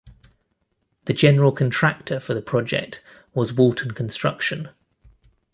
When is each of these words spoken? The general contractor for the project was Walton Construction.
The 1.05 1.13
general 1.13 1.51
contractor 1.51 2.19
for 2.19 2.33
the 2.33 2.41
project 2.41 3.03
was 3.35 3.53
Walton 3.53 3.91
Construction. 3.91 4.69